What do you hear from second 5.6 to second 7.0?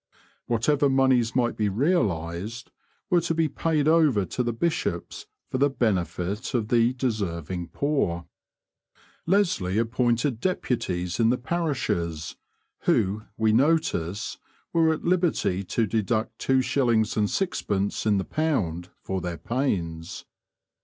benefit of the